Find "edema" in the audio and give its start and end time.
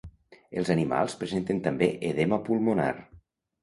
2.13-2.43